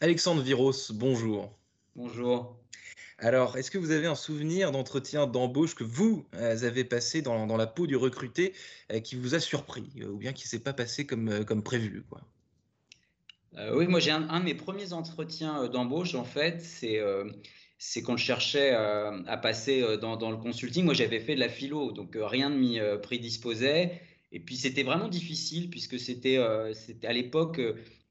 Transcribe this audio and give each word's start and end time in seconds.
Alexandre 0.00 0.42
Viros, 0.42 0.92
bonjour. 0.92 1.58
Bonjour. 1.96 2.56
Alors, 3.18 3.56
est-ce 3.56 3.68
que 3.72 3.78
vous 3.78 3.90
avez 3.90 4.06
un 4.06 4.14
souvenir 4.14 4.70
d'entretien 4.70 5.26
d'embauche 5.26 5.74
que 5.74 5.82
vous 5.82 6.24
euh, 6.34 6.64
avez 6.64 6.84
passé 6.84 7.20
dans, 7.20 7.48
dans 7.48 7.56
la 7.56 7.66
peau 7.66 7.88
du 7.88 7.96
recruté 7.96 8.52
euh, 8.92 9.00
qui 9.00 9.16
vous 9.16 9.34
a 9.34 9.40
surpris 9.40 9.90
euh, 9.98 10.06
ou 10.06 10.16
bien 10.18 10.32
qui 10.32 10.46
s'est 10.46 10.60
pas 10.60 10.72
passé 10.72 11.04
comme, 11.04 11.28
euh, 11.28 11.42
comme 11.42 11.64
prévu 11.64 12.04
quoi? 12.08 12.20
Oui, 13.72 13.88
moi 13.88 13.98
j'ai 13.98 14.12
un, 14.12 14.28
un 14.28 14.38
de 14.38 14.44
mes 14.44 14.54
premiers 14.54 14.92
entretiens 14.92 15.66
d'embauche 15.66 16.14
en 16.14 16.22
fait, 16.22 16.60
c'est 16.60 17.00
c'est 17.78 18.04
cherchais 18.16 18.72
euh, 18.72 19.24
à 19.26 19.36
passer 19.36 19.96
dans, 19.96 20.16
dans 20.16 20.30
le 20.30 20.36
consulting. 20.36 20.84
Moi 20.84 20.94
j'avais 20.94 21.18
fait 21.18 21.34
de 21.34 21.40
la 21.40 21.48
philo, 21.48 21.90
donc 21.90 22.16
rien 22.16 22.50
ne 22.50 22.56
m'y 22.56 22.78
prédisposait. 23.02 24.00
Et 24.30 24.38
puis 24.38 24.56
c'était 24.56 24.84
vraiment 24.84 25.08
difficile 25.08 25.70
puisque 25.70 25.98
c'était 25.98 26.36
à 26.36 27.12
l'époque 27.12 27.60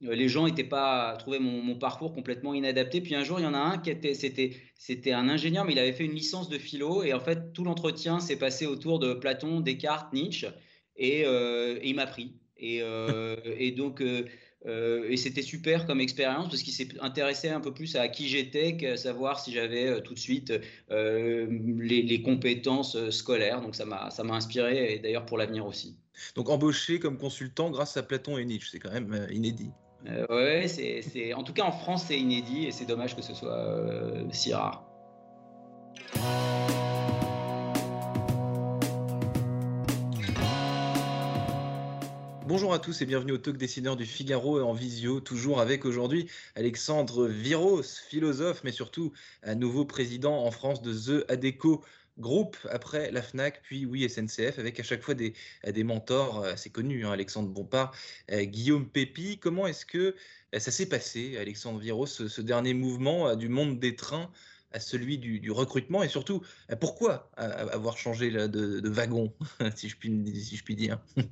les 0.01 0.29
gens 0.29 0.45
n'étaient 0.45 0.63
pas 0.63 1.15
trouvaient 1.17 1.39
mon, 1.39 1.61
mon 1.61 1.75
parcours 1.75 2.13
complètement 2.13 2.53
inadapté. 2.53 3.01
Puis 3.01 3.15
un 3.15 3.23
jour 3.23 3.39
il 3.39 3.43
y 3.43 3.47
en 3.47 3.53
a 3.53 3.59
un 3.59 3.77
qui 3.77 3.89
était 3.89 4.13
c'était 4.13 4.55
c'était 4.75 5.13
un 5.13 5.27
ingénieur 5.29 5.65
mais 5.65 5.73
il 5.73 5.79
avait 5.79 5.93
fait 5.93 6.05
une 6.05 6.13
licence 6.13 6.49
de 6.49 6.57
philo 6.57 7.03
et 7.03 7.13
en 7.13 7.19
fait 7.19 7.53
tout 7.53 7.63
l'entretien 7.63 8.19
s'est 8.19 8.37
passé 8.37 8.65
autour 8.65 8.99
de 8.99 9.13
Platon, 9.13 9.59
Descartes, 9.59 10.13
Nietzsche 10.13 10.47
et, 10.95 11.23
euh, 11.25 11.77
et 11.81 11.89
il 11.89 11.95
m'a 11.95 12.07
pris. 12.07 12.33
Et, 12.57 12.81
euh, 12.81 13.35
et 13.57 13.71
donc 13.71 14.01
euh, 14.01 14.25
euh, 14.65 15.07
et 15.09 15.17
c'était 15.17 15.43
super 15.43 15.85
comme 15.85 16.01
expérience 16.01 16.49
parce 16.49 16.63
qu'il 16.63 16.73
s'est 16.73 16.89
intéressé 16.99 17.49
un 17.49 17.61
peu 17.61 17.73
plus 17.73 17.95
à 17.95 18.07
qui 18.07 18.27
j'étais 18.27 18.75
qu'à 18.75 18.97
savoir 18.97 19.39
si 19.39 19.53
j'avais 19.53 19.87
euh, 19.87 19.99
tout 20.01 20.13
de 20.13 20.19
suite 20.19 20.51
euh, 20.91 21.47
les, 21.79 22.01
les 22.01 22.21
compétences 22.21 22.95
euh, 22.95 23.11
scolaires. 23.11 23.61
Donc 23.61 23.75
ça 23.75 23.85
m'a 23.85 24.09
ça 24.09 24.23
m'a 24.23 24.33
inspiré 24.33 24.93
et 24.93 24.99
d'ailleurs 24.99 25.25
pour 25.25 25.37
l'avenir 25.37 25.65
aussi. 25.65 25.95
Donc 26.35 26.49
embauché 26.49 26.99
comme 26.99 27.17
consultant 27.17 27.69
grâce 27.69 27.97
à 27.97 28.03
Platon 28.03 28.37
et 28.37 28.45
Nietzsche, 28.45 28.69
c'est 28.71 28.79
quand 28.79 28.91
même 28.91 29.13
euh, 29.13 29.31
inédit. 29.31 29.69
Euh, 30.05 30.25
ouais, 30.29 30.67
c'est, 30.67 31.33
en 31.33 31.43
tout 31.43 31.53
cas 31.53 31.63
en 31.63 31.71
France 31.71 32.05
c'est 32.07 32.19
inédit 32.19 32.65
et 32.65 32.71
c'est 32.71 32.85
dommage 32.85 33.15
que 33.15 33.21
ce 33.21 33.33
soit 33.33 33.57
euh, 33.57 34.25
si 34.31 34.53
rare. 34.53 34.83
Bonjour 42.47 42.73
à 42.73 42.79
tous 42.79 43.01
et 43.01 43.05
bienvenue 43.05 43.33
au 43.33 43.37
Talk 43.37 43.57
Décideur 43.57 43.97
du 43.97 44.05
Figaro 44.05 44.61
en 44.61 44.71
visio, 44.71 45.19
toujours 45.19 45.59
avec 45.59 45.83
aujourd'hui 45.83 46.29
Alexandre 46.55 47.27
Viros, 47.27 47.83
philosophe, 47.83 48.61
mais 48.63 48.71
surtout 48.71 49.11
un 49.43 49.55
nouveau 49.55 49.83
président 49.83 50.45
en 50.45 50.51
France 50.51 50.81
de 50.81 50.93
The 50.93 51.29
Adeco 51.29 51.83
Group, 52.19 52.57
après 52.69 53.11
la 53.11 53.21
FNAC, 53.21 53.61
puis 53.61 53.85
oui 53.85 54.07
SNCF, 54.09 54.59
avec 54.59 54.79
à 54.79 54.83
chaque 54.83 55.03
fois 55.03 55.13
des, 55.13 55.33
des 55.65 55.83
mentors 55.83 56.43
assez 56.45 56.69
connus, 56.69 57.05
hein, 57.05 57.11
Alexandre 57.11 57.49
Bompard, 57.49 57.93
euh, 58.31 58.43
Guillaume 58.43 58.89
Pépi. 58.89 59.37
Comment 59.37 59.67
est-ce 59.67 59.85
que 59.85 60.15
euh, 60.55 60.59
ça 60.59 60.71
s'est 60.71 60.89
passé, 60.89 61.37
Alexandre 61.37 61.79
Viros, 61.79 62.05
ce, 62.07 62.41
dernier 62.41 62.73
mouvement 62.73 63.29
euh, 63.29 63.35
du 63.35 63.49
monde 63.49 63.79
des 63.79 63.95
trains 63.95 64.31
à 64.71 64.79
celui 64.79 65.17
du, 65.17 65.51
recrutement? 65.51 66.03
Et 66.03 66.09
surtout 66.09 66.41
euh, 66.71 66.75
pourquoi 66.75 67.29
euh, 67.39 67.67
avoir 67.71 67.97
changé 67.97 68.31
de, 68.31 68.89
wagon, 68.89 69.33
si 69.75 69.89
je 69.89 69.97
puis, 69.97 70.75
dire? 70.75 70.99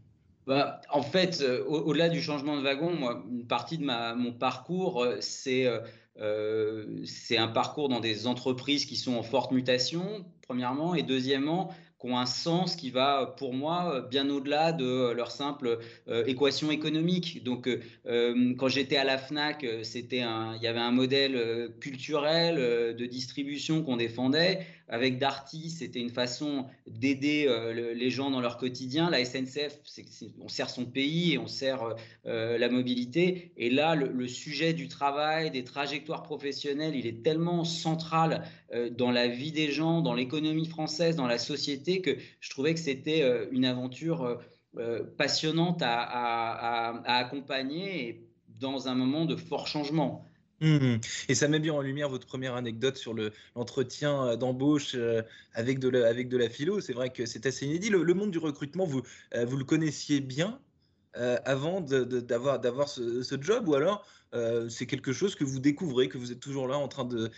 Bah, 0.47 0.79
en 0.91 1.01
fait, 1.01 1.41
euh, 1.41 1.66
au- 1.66 1.85
au-delà 1.85 2.07
du 2.07 2.22
changement 2.22 2.56
de 2.56 2.62
wagon, 2.62 2.94
moi, 2.94 3.24
une 3.31 3.47
partie 3.47 3.79
de 3.79 3.84
mon 3.84 4.31
parcours, 4.31 5.01
euh, 5.01 5.19
euh, 5.47 5.79
euh, 6.19 7.01
c'est 7.03 7.38
un 7.38 7.47
parcours 7.47 7.90
dans 7.90 8.00
des 8.00 8.28
entreprises 8.28 8.85
qui 8.85 8.95
sont 8.95 9.16
en 9.16 9.24
forte 9.24 9.51
mutation, 9.51 10.24
premièrement, 10.47 10.95
et 10.95 11.03
deuxièmement, 11.03 11.73
qui 12.00 12.07
ont 12.07 12.17
un 12.17 12.25
sens 12.25 12.75
qui 12.75 12.91
va, 12.91 13.35
pour 13.38 13.53
moi, 13.53 14.06
bien 14.09 14.29
au-delà 14.29 14.72
de 14.72 15.11
leur 15.11 15.31
simple 15.31 15.79
euh, 16.07 16.25
équation 16.25 16.72
économique. 16.72 17.44
Donc, 17.44 17.67
euh, 17.67 17.79
euh, 18.06 18.53
quand 18.57 18.67
j'étais 18.67 18.97
à 18.97 19.03
la 19.03 19.17
FNAC, 19.17 19.63
euh, 19.63 19.83
c'était 19.83 20.23
il 20.56 20.61
y 20.61 20.67
avait 20.67 20.79
un 20.79 20.91
modèle 20.91 21.35
euh, 21.35 21.69
culturel 21.79 22.57
euh, 22.57 22.94
de 22.94 23.06
distribution 23.06 23.83
qu'on 23.83 23.97
défendait. 23.97 24.66
Avec 24.88 25.18
Darty, 25.18 25.69
c'était 25.72 26.00
une 26.00 26.12
façon 26.12 26.68
d'aider 26.88 27.46
euh, 27.47 27.73
le- 27.73 27.94
les 27.94 28.09
gens 28.12 28.29
dans 28.29 28.41
leur 28.41 28.57
quotidien. 28.57 29.09
La 29.09 29.19
SNCF, 29.25 29.79
on 30.40 30.47
sert 30.47 30.69
son 30.69 30.85
pays 30.85 31.34
et 31.34 31.38
on 31.40 31.47
sert 31.47 31.96
euh, 32.28 32.57
la 32.57 32.69
mobilité. 32.69 33.51
Et 33.57 33.69
là, 33.69 33.95
le, 33.95 34.28
sujet 34.28 34.74
du 34.74 34.88
travail, 34.88 35.50
des 35.51 35.63
trajectoires 35.63 36.24
professionnelles, 36.24 36.95
il 36.95 37.07
est 37.07 37.24
tellement 37.24 37.63
central 37.63 38.44
euh, 38.74 38.90
dans 38.90 39.12
la 39.12 39.28
vie 39.28 39.51
des 39.51 39.72
gens, 39.72 40.01
dans 40.01 40.13
l'économie 40.13 40.68
française, 40.68 41.16
dans 41.16 41.28
la 41.28 41.38
société, 41.40 42.01
que 42.01 42.18
je 42.40 42.50
trouvais 42.50 42.74
que 42.74 42.79
c'était 42.79 43.24
euh, 43.24 43.47
une 43.51 43.66
aventure 43.66 44.24
euh, 44.24 44.35
euh, 44.78 45.03
passionnante 45.18 45.81
à, 45.81 47.01
accompagner 47.06 48.28
dans 48.59 48.88
un 48.88 48.95
moment 48.95 49.25
de 49.25 49.35
fort 49.35 49.68
changement. 49.68 50.25
Mhm. 50.61 51.01
Et 51.27 51.35
ça 51.35 51.47
met 51.47 51.59
bien 51.59 51.73
en 51.73 51.81
lumière 51.81 52.09
votre 52.09 52.25
première 52.25 52.55
anecdote 52.55 52.97
sur 52.97 53.13
le- 53.13 53.31
l'entretien 53.55 54.25
euh, 54.27 54.35
d'embauche 54.38 54.95
euh, 54.95 55.21
avec, 55.53 55.79
de 55.79 55.89
la, 55.89 56.07
avec 56.07 56.29
philo. 56.49 56.79
C'est 56.79 56.93
vrai 56.93 57.11
que 57.11 57.25
c'est 57.25 57.45
assez 57.45 57.66
inédit. 57.66 57.89
Le, 57.89 58.13
monde 58.13 58.31
du 58.31 58.38
recrutement, 58.38 58.85
vous, 58.85 59.01
euh, 59.33 59.45
le 59.45 59.63
connaissiez 59.65 60.21
bien 60.21 60.61
avant 61.45 61.79
d'avoir 61.79 62.89
ce, 62.89 63.38
job 63.39 63.69
ou 63.69 63.75
alors 63.75 64.05
c'est 64.67 64.85
quelque 64.85 65.13
chose 65.13 65.33
que 65.35 65.45
vous 65.45 65.61
découvrez, 65.61 66.09
que 66.09 66.17
vous 66.17 66.33
êtes 66.33 66.41
toujours 66.41 66.67
là 66.67 66.77
en 66.77 66.89
train 66.89 67.05
de, 67.05 67.31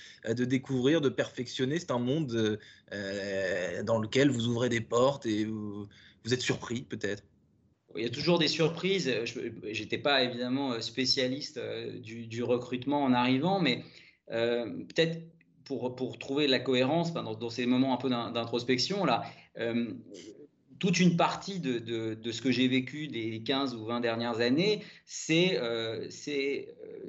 découvrir, 0.45 0.99
de 0.99 1.09
perfectionner? 1.09 1.77
C'est 1.77 1.91
un 1.91 1.99
monde 1.99 2.57
dans 3.83 3.99
lequel 3.99 4.31
vous 4.31 4.47
ouvrez 4.47 4.69
des 4.69 4.81
portes 4.81 5.27
et 5.27 5.45
vous 5.45 5.87
êtes 6.31 6.41
surpris 6.41 6.81
peut-être? 6.85 7.23
Il 7.97 8.03
y 8.03 8.05
a 8.05 8.09
toujours 8.09 8.39
des 8.39 8.47
surprises. 8.47 9.11
Je 9.25 9.81
n'étais 9.81 9.97
pas 9.97 10.23
évidemment 10.23 10.79
spécialiste 10.81 11.57
euh, 11.57 11.99
du, 11.99 12.43
recrutement 12.43 13.03
en 13.03 13.13
arrivant, 13.13 13.59
mais 13.59 13.83
euh, 14.31 14.65
peut-être 14.83 15.21
pour, 15.65 15.95
pour 15.95 16.17
trouver 16.17 16.47
la 16.47 16.59
cohérence 16.59 17.13
dans, 17.13 17.49
ces 17.49 17.65
moments 17.65 17.93
un 17.93 17.97
peu 17.97 18.09
d'in- 18.09 18.31
d'introspection, 18.31 19.03
là, 19.03 19.23
euh, 19.57 19.91
toute 20.79 20.99
une 20.99 21.17
partie 21.17 21.59
de, 21.59 22.17
ce 22.31 22.41
que 22.41 22.51
j'ai 22.51 22.67
vécu 22.67 23.07
des 23.07 23.41
15 23.43 23.75
ou 23.75 23.85
20 23.85 23.99
dernières 23.99 24.39
années, 24.39 24.83
c'est 25.05 25.57
euh, 25.57 26.07
euh, 26.27 26.61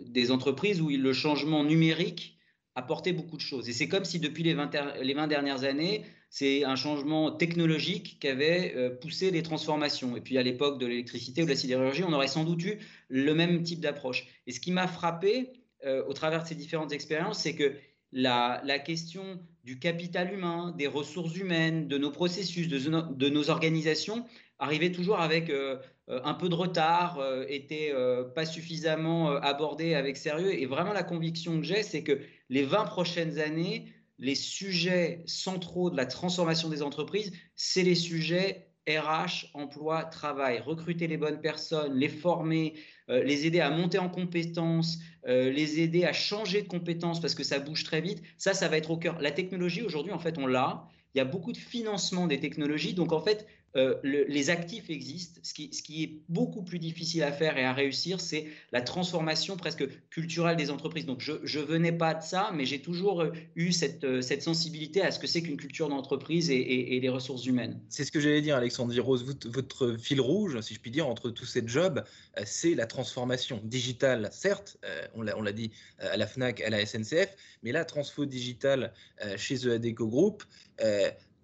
des 0.07 0.31
entreprises 0.31 0.81
où 0.81 0.89
le 0.89 1.13
changement 1.13 1.65
numérique 1.65 2.39
apportait 2.75 3.13
beaucoup 3.13 3.37
de 3.37 3.43
choses. 3.43 3.69
Et 3.69 3.73
c'est 3.73 3.89
comme 3.89 4.05
si 4.05 4.21
depuis 4.21 4.43
les 4.43 4.55
20, 4.55 4.69
ter- 4.69 5.03
les 5.03 5.15
20 5.15 5.27
dernières 5.27 5.65
années, 5.65 6.05
c'est 6.31 6.65
un 6.65 6.77
changement 6.77 7.31
technologique 7.31 8.19
qui 8.21 8.29
avait 8.29 8.75
euh, 8.77 8.91
poussé 8.91 9.31
les 9.31 9.43
transformations. 9.43 10.17
Et 10.17 10.21
puis 10.21 10.37
à 10.37 10.43
l'époque 10.43 10.79
de 10.79 10.87
l'électricité 10.87 11.43
ou 11.43 11.45
de 11.47 11.51
la 11.51 11.57
sidérurgie, 11.57 12.05
on 12.05 12.13
aurait 12.13 12.29
sans 12.29 12.45
doute 12.45 12.63
eu 12.65 12.79
le 13.09 13.35
même 13.35 13.63
type 13.63 13.81
d'approche. 13.81 14.27
Et 14.47 14.53
ce 14.53 14.61
qui 14.61 14.71
m'a 14.71 14.87
frappé 14.87 15.53
euh, 15.87 16.05
au 16.07 16.13
travers 16.13 16.43
de 16.43 16.49
ces 16.49 16.55
différentes 16.55 16.93
expériences, 16.93 17.41
c'est 17.41 17.55
que 17.55 17.75
la, 18.13 18.63
question 18.85 19.41
du 19.65 19.79
capital 19.79 20.33
humain, 20.33 20.75
des 20.77 20.87
ressources 20.87 21.37
humaines, 21.37 21.89
de 21.89 21.99
nos 21.99 22.11
processus, 22.11 22.69
de, 22.69 22.79
no- 22.91 23.03
de 23.03 23.29
nos 23.29 23.51
organisations, 23.51 24.25
arrivait 24.59 24.93
toujours 24.93 25.21
avec 25.21 25.51
euh, 25.51 25.77
un 26.09 26.35
peu 26.35 26.49
de 26.49 26.55
retard, 26.55 27.19
euh, 27.21 27.45
était 27.49 27.93
pas 28.35 28.45
suffisamment 28.45 29.31
abordée 29.31 29.95
avec 29.95 30.17
sérieux. 30.17 30.59
Et 30.59 30.67
vraiment 30.67 30.93
la 30.93 31.05
conviction 31.05 31.59
que 31.59 31.65
j'ai, 31.65 31.83
c'est 31.83 32.03
que 32.03 32.21
les 32.49 32.65
20 32.65 32.85
prochaines 32.85 33.39
années, 33.39 33.93
les 34.19 34.35
sujets 34.35 35.23
centraux 35.27 35.91
de 35.91 35.97
la 35.97 36.07
transformation 36.07 36.69
des 36.69 36.83
entreprises, 36.83 37.33
c'est 37.55 37.83
les 37.83 37.95
sujets 37.95 38.69
RH, 38.89 39.51
emploi, 39.55 40.05
travail, 40.05 40.61
recruter 40.61 41.07
les 41.07 41.19
bonnes 41.19 41.41
personnes, 41.41 41.95
les 41.95 42.09
former, 42.09 42.75
euh, 43.11 43.23
les 43.23 43.47
aider 43.47 43.61
à 43.61 43.71
monter 43.71 43.99
en 43.99 44.09
compétences, 44.09 44.99
euh, 45.27 45.51
les 45.51 45.81
aider 45.81 46.05
à 46.05 46.13
changer 46.13 46.63
de 46.63 46.69
compétences 46.69 47.21
parce 47.21 47.35
que 47.35 47.45
ça 47.45 47.59
bouge 47.59 47.85
très 47.85 48.01
vite. 48.01 48.23
Ça, 48.39 48.55
ça 48.55 48.69
va 48.69 48.79
être 48.79 48.91
au 48.91 48.97
cœur. 48.97 49.21
La 49.21 49.31
technologie, 49.31 49.83
aujourd'hui, 49.83 50.13
en 50.13 50.19
fait, 50.19 50.39
on 50.39 50.47
l'a. 50.47 50.89
Il 51.15 51.19
y 51.19 51.21
a 51.21 51.25
beaucoup 51.25 51.53
de 51.53 51.59
financement 51.59 52.27
des 52.27 52.41
technologies. 52.41 52.95
Donc, 52.95 53.13
en 53.13 53.21
fait, 53.21 53.47
euh, 53.79 53.95
les 54.03 54.51
actifs 54.51 54.91
existent. 54.91 55.41
Ce 55.43 55.53
qui, 55.55 56.03
est 56.03 56.21
beaucoup 56.29 56.63
plus 56.63 56.79
difficile 56.79 57.23
à 57.23 57.33
faire 57.33 57.57
et 57.57 57.65
à 57.65 57.73
réussir, 57.73 58.21
c'est 58.21 58.47
la 58.73 58.81
transformation 58.81 59.57
presque 59.57 59.87
culturelle 60.11 60.57
des 60.57 60.71
entreprises. 60.71 61.07
Donc, 61.07 61.21
je 61.21 61.59
ne 61.59 61.65
venais 61.65 61.93
pas 61.93 62.15
de 62.15 62.23
ça, 62.23 62.51
mais 62.55 62.65
j'ai 62.65 62.81
toujours 62.81 63.23
euh, 63.23 63.33
eu 63.55 63.73
cette, 63.73 64.05
euh, 64.05 64.21
cette, 64.21 64.43
sensibilité 64.43 65.03
à 65.03 65.11
ce 65.11 65.19
que 65.19 65.27
c'est 65.27 65.43
qu'une 65.43 65.57
culture 65.57 65.89
d'entreprise 65.89 66.51
et, 66.51 66.97
et, 66.97 67.01
les 67.01 67.09
ressources 67.09 67.47
humaines. 67.47 67.81
C'est 67.89 68.05
ce 68.05 68.13
que 68.13 68.21
j'allais 68.21 68.43
dire, 68.43 68.57
Alexandre 68.57 68.93
Virose. 68.93 69.25
Votre 69.47 69.97
fil 69.97 70.21
rouge, 70.21 70.61
si 70.61 70.75
je 70.75 70.81
puis 70.81 70.91
dire, 70.91 71.07
entre 71.07 71.31
tous 71.31 71.47
ces 71.47 71.67
jobs, 71.67 72.05
c'est 72.45 72.75
la 72.75 72.87
transformation 72.87 73.61
digitale. 73.65 74.29
Certes, 74.33 74.79
on 75.15 75.23
l'a 75.23 75.53
dit 75.53 75.71
à 75.99 76.17
la 76.17 76.27
FNAC, 76.27 76.61
à 76.63 76.71
la 76.71 76.85
SNCF, 76.85 77.37
mais 77.63 77.73
la 77.73 77.85
transfo 77.85 78.27
digitale 78.27 78.93
chez 79.37 79.59
The 79.59 79.67
Adeco 79.67 80.07
Group, 80.07 80.45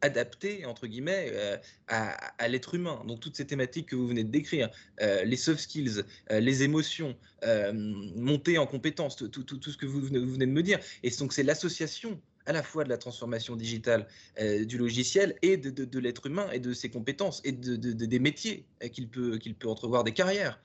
adapté, 0.05 0.67
entre 0.67 0.87
guillemets, 0.87 1.31
euh, 1.33 1.57
à, 1.89 2.49
l'être 2.49 2.75
humain. 2.75 3.03
Donc 3.07 3.21
toutes 3.21 3.37
ces 3.37 3.47
thématiques 3.47 3.89
que 3.89 3.97
vous 3.97 4.07
venez 4.07 4.23
de 4.23 4.31
décrire, 4.31 4.71
euh, 5.01 5.25
les 5.25 5.37
soft 5.37 5.61
skills, 5.61 6.03
euh, 6.31 6.41
les 6.41 6.63
émotions, 6.63 7.17
monter 8.17 8.57
en 8.57 8.67
compétences, 8.67 9.17
tout, 9.17 9.61
ce 9.63 9.77
que 9.77 9.87
vous 9.87 10.01
venez, 10.01 10.47
de 10.47 10.53
me 10.53 10.63
dire. 10.63 10.79
Et 11.03 11.11
donc 11.11 11.33
c'est 11.33 11.43
l'association 11.43 12.21
à 12.47 12.53
la 12.53 12.63
fois 12.63 12.85
de 12.85 12.89
la 12.89 12.97
transformation 12.99 13.55
digitale 13.57 14.07
du 14.67 14.79
logiciel 14.79 15.35
et 15.43 15.59
de, 15.59 15.99
l'être 15.99 16.27
humain 16.27 16.47
et 16.53 16.59
de 16.59 16.73
ses 16.73 16.89
compétences 16.89 17.43
et 17.45 17.53
de, 17.53 17.77
des 17.77 18.19
métiers 18.19 18.65
qu'il 18.93 19.09
peut, 19.09 19.37
qu'il 19.37 19.55
peut 19.55 19.69
entrevoir, 19.69 20.05
des 20.05 20.13
carrières. 20.13 20.59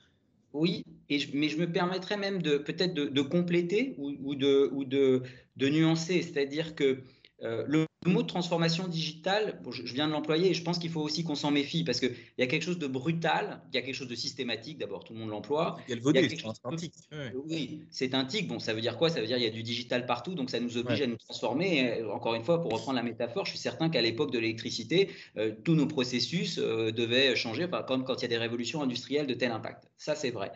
Oui, 0.54 0.84
et 1.10 1.18
mais 1.34 1.48
je 1.50 1.58
me 1.58 1.70
permettrais 1.70 2.16
même 2.16 2.40
de 2.40 2.56
peut-être 2.56 2.94
de, 2.94 3.22
compléter 3.22 3.94
ou, 3.98 4.14
ou, 4.22 4.34
de, 4.34 4.70
ou 4.72 4.84
de, 4.84 5.22
nuancer, 5.58 6.22
c'est-à-dire 6.22 6.74
que 6.74 7.02
le 7.42 7.86
le 8.06 8.12
mot 8.12 8.22
de 8.22 8.26
transformation 8.26 8.88
digitale, 8.88 9.60
je, 9.70 9.82
viens 9.92 10.06
de 10.06 10.12
l'employer 10.12 10.50
et 10.50 10.54
je 10.54 10.62
pense 10.62 10.78
qu'il 10.78 10.88
faut 10.88 11.02
aussi 11.02 11.22
qu'on 11.22 11.34
s'en 11.34 11.50
méfie 11.50 11.84
parce 11.84 12.00
qu'il 12.00 12.14
y 12.38 12.42
a 12.42 12.46
quelque 12.46 12.62
chose 12.62 12.78
de 12.78 12.86
brutal, 12.86 13.60
il 13.70 13.76
y 13.76 13.78
a 13.78 13.82
quelque 13.82 13.94
chose 13.94 14.08
de 14.08 14.14
systématique, 14.14 14.78
d'abord 14.78 15.04
tout 15.04 15.12
le 15.12 15.18
monde 15.18 15.28
l'emploie. 15.28 15.76
Il 15.86 15.90
y 15.90 15.92
a 15.92 15.96
le 15.96 16.02
volet, 16.02 16.26
c'est 16.26 16.46
un 16.64 16.76
tic. 16.76 16.94
Oui, 17.44 17.82
c'est 17.90 18.14
un 18.14 18.24
tic. 18.24 18.48
Bon, 18.48 18.58
ça 18.58 18.72
veut 18.72 18.80
dire 18.80 18.96
quoi? 18.96 19.10
Ça 19.10 19.20
veut 19.20 19.26
dire 19.26 19.36
qu'il 19.36 19.44
y 19.44 19.48
a 19.48 19.52
du 19.52 19.62
digital 19.62 20.06
partout, 20.06 20.34
donc 20.34 20.48
ça 20.48 20.60
nous 20.60 20.78
oblige 20.78 21.02
à 21.02 21.06
nous 21.06 21.18
transformer. 21.18 22.02
encore 22.04 22.34
une 22.34 22.42
fois, 22.42 22.62
pour 22.62 22.72
reprendre 22.72 22.96
la 22.96 23.02
métaphore, 23.02 23.44
je 23.44 23.50
suis 23.50 23.58
certain 23.58 23.90
qu'à 23.90 24.00
l'époque 24.00 24.32
de 24.32 24.38
l'électricité, 24.38 25.10
euh, 25.36 25.52
tous 25.62 25.74
nos 25.74 25.86
processus 25.86 26.58
euh, 26.58 26.92
devaient 26.92 27.36
changer, 27.36 27.68
comme 27.86 28.04
quand 28.04 28.16
il 28.16 28.22
y 28.22 28.24
a 28.24 28.28
des 28.28 28.38
révolutions 28.38 28.82
industrielles 28.82 29.26
de 29.26 29.34
tel 29.34 29.52
impact. 29.52 29.90
Ça, 29.98 30.14
c'est 30.14 30.30
vrai. 30.30 30.52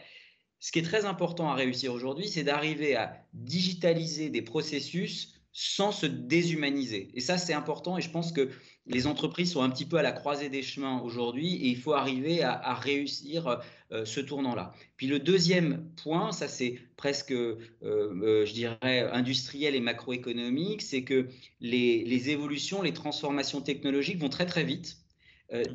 Ce 0.60 0.72
qui 0.72 0.78
est 0.78 0.82
très 0.82 1.04
important 1.04 1.50
à 1.50 1.54
réussir 1.54 1.92
aujourd'hui, 1.92 2.26
c'est 2.26 2.42
d'arriver 2.42 2.96
à 2.96 3.18
digitaliser 3.34 4.30
des 4.30 4.40
processus 4.40 5.33
sans 5.56 5.92
se 5.92 6.04
déshumaniser. 6.04 7.10
Et 7.14 7.20
ça, 7.20 7.38
c'est 7.38 7.54
important 7.54 7.96
et 7.96 8.00
je 8.00 8.10
pense 8.10 8.32
que 8.32 8.50
les 8.86 9.06
entreprises 9.06 9.52
sont 9.52 9.62
un 9.62 9.70
petit 9.70 9.86
peu 9.86 9.96
à 9.96 10.02
la 10.02 10.10
croisée 10.10 10.48
des 10.48 10.62
chemins 10.62 11.00
aujourd'hui 11.00 11.54
et 11.54 11.68
il 11.68 11.76
faut 11.76 11.94
arriver 11.94 12.42
à, 12.42 12.74
réussir 12.74 13.62
euh, 13.92 14.04
ce 14.04 14.20
tournant-là. 14.20 14.72
Puis 14.96 15.06
le 15.06 15.20
deuxième 15.20 15.88
point, 16.02 16.32
ça 16.32 16.48
c'est 16.48 16.80
presque, 16.96 17.30
euh, 17.30 17.56
euh, 17.84 18.44
je 18.44 18.52
dirais, 18.52 19.08
industriel 19.12 19.76
et 19.76 19.80
macroéconomique, 19.80 20.82
c'est 20.82 21.04
que 21.04 21.28
les, 21.60 22.04
les, 22.04 22.30
évolutions, 22.30 22.82
les 22.82 22.92
transformations 22.92 23.60
technologiques 23.60 24.18
vont 24.18 24.28
très 24.28 24.46
très 24.46 24.64
vite. 24.64 24.98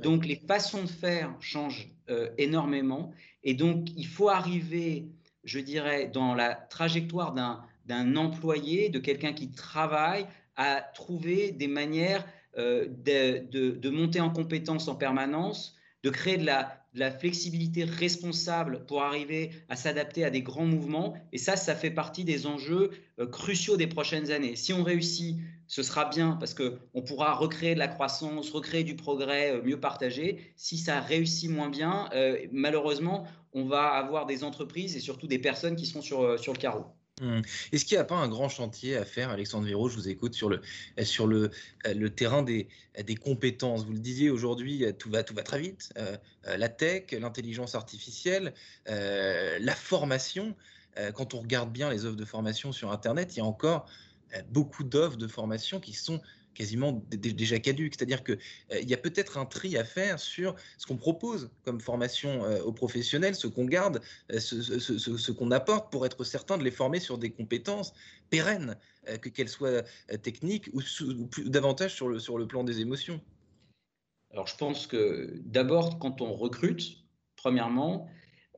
donc 0.04 0.26
les 0.26 0.36
façons 0.36 0.84
de 0.84 0.90
faire 0.90 1.34
changent 1.40 1.90
énormément 2.38 3.14
et 3.44 3.54
donc 3.54 3.88
il 3.96 4.08
faut 4.08 4.28
arriver, 4.28 5.08
je 5.46 5.60
dirais, 5.60 6.08
dans 6.08 6.36
la 6.36 6.54
trajectoire 6.54 7.34
d'un 7.34 7.64
d'un 7.90 8.16
employé, 8.16 8.90
de 8.90 9.00
quelqu'un 9.00 9.34
qui 9.34 9.50
travaille, 9.50 10.26
à 10.56 10.82
trouver 10.94 11.52
des 11.52 11.68
manières 11.68 12.24
euh, 12.58 12.88
de, 12.88 13.90
monter 13.90 14.22
en 14.22 14.30
compétence 14.30 14.88
en 14.88 14.96
permanence, 14.96 15.76
de 16.04 16.10
créer 16.10 16.38
de 16.38 16.46
la, 16.46 16.76
flexibilité 17.20 17.86
responsable 17.86 18.86
pour 18.86 19.02
arriver 19.04 19.52
à 19.70 19.76
s'adapter 19.76 20.26
à 20.26 20.30
des 20.30 20.42
grands 20.42 20.66
mouvements. 20.66 21.16
Et 21.32 21.38
ça, 21.38 21.56
ça 21.56 21.76
fait 21.76 21.92
partie 21.92 22.26
des 22.26 22.46
enjeux 22.46 22.92
euh, 23.20 23.26
cruciaux 23.26 23.78
des 23.78 23.88
prochaines 23.88 24.32
années. 24.32 24.56
Si 24.56 24.74
on 24.74 24.84
réussit, 24.84 25.38
ce 25.68 25.82
sera 25.82 26.06
bien 26.06 26.36
parce 26.40 26.54
qu'on 26.54 27.02
pourra 27.02 27.34
recréer 27.34 27.74
de 27.74 27.80
la 27.80 27.88
croissance, 27.88 28.52
recréer 28.52 28.84
du 28.84 28.96
progrès 28.96 29.52
euh, 29.52 29.62
mieux 29.64 29.80
partagé. 29.80 30.54
Si 30.58 30.78
ça 30.78 31.00
réussit 31.00 31.50
moins 31.50 31.70
bien, 31.70 32.10
malheureusement, 32.52 33.26
on 33.54 33.66
va 33.66 33.90
avoir 33.90 34.26
des 34.26 34.44
entreprises 34.44 34.96
et 34.98 35.00
surtout 35.00 35.28
des 35.28 35.40
personnes 35.40 35.76
qui 35.76 35.86
seront 35.86 36.02
sur, 36.02 36.40
sur 36.40 36.54
le 36.54 36.60
carreau. 36.60 36.86
Mmh. 37.20 37.42
Est-ce 37.72 37.86
qu'il 37.86 37.98
n'y 37.98 38.02
a 38.02 38.06
pas 38.06 38.16
un 38.16 38.30
grand 38.30 38.48
chantier 38.50 38.96
à 38.96 39.04
faire, 39.04 39.30
Alexandre 39.30 39.66
Viro 39.66 39.90
Je 39.90 39.96
vous 39.96 40.08
écoute 40.08 40.34
sur 40.34 40.50
le, 40.50 40.62
sur 41.04 41.28
le, 41.28 41.52
le 41.86 42.10
terrain 42.10 42.44
des, 42.44 42.68
des 43.04 43.16
compétences? 43.16 43.86
Vous 43.86 43.94
le 43.94 44.00
disiez 44.00 44.30
aujourd'hui, 44.30 44.86
tout 44.98 45.10
va, 45.10 45.24
tout 45.24 45.34
va 45.34 45.44
très 45.44 45.60
vite. 45.60 45.92
Euh, 45.98 46.18
euh, 46.48 46.58
la 46.58 46.70
tech, 46.70 47.12
l'intelligence 47.12 47.76
artificielle, 47.76 48.54
euh, 48.88 49.58
la 49.60 49.76
formation. 49.76 50.56
quand 51.14 51.34
on 51.34 51.40
regarde 51.40 51.72
bien 51.72 51.90
les 51.90 52.06
offres 52.06 52.18
de 52.18 52.26
formation 52.26 52.72
sur 52.72 52.92
Internet, 52.92 53.36
il 53.36 53.40
y 53.40 53.42
a 53.42 53.46
encore 53.46 53.86
beaucoup 54.50 54.84
d'offres 54.84 55.18
de 55.18 55.28
formation 55.28 55.80
qui 55.80 55.94
sont 55.94 56.20
quasiment 56.60 57.02
déjà 57.10 57.58
caduque. 57.58 57.96
C'est-à-dire 57.96 58.22
qu'il 58.22 58.38
euh, 58.74 58.82
y 58.82 58.94
a 58.94 58.98
peut-être 58.98 59.38
un 59.38 59.46
tri 59.46 59.78
à 59.78 59.86
faire 59.86 60.20
sur 60.20 60.56
ce 60.78 60.86
qu'on 60.86 60.98
propose 60.98 61.50
comme 61.64 61.80
formation 61.80 62.44
euh, 62.44 62.62
aux 62.64 62.74
professionnels, 62.74 63.34
ce 63.34 63.48
qu'on 63.48 63.64
garde, 63.64 64.02
euh, 64.34 64.40
ce, 64.40 65.32
qu'on 65.32 65.52
apporte 65.52 65.90
pour 65.90 66.06
être 66.06 66.26
certain 66.26 66.58
de 66.58 66.64
les 66.64 66.72
former 66.72 67.00
sur 67.00 67.18
des 67.18 67.32
compétences 67.32 67.94
pérennes, 68.30 68.76
que 69.22 69.30
qu'elles 69.30 69.50
soient 69.50 69.82
techniques 70.22 70.70
ou, 70.74 70.82
davantage 71.46 71.96
sur 71.96 72.10
le, 72.10 72.20
sur 72.20 72.38
le 72.38 72.46
plan 72.46 72.64
des 72.64 72.82
émotions. 72.82 73.22
Alors 74.32 74.46
je 74.46 74.56
pense 74.56 74.86
que 74.86 75.34
d'abord, 75.46 75.98
quand 75.98 76.22
on 76.22 76.34
recrute, 76.34 76.98
premièrement, 77.38 78.08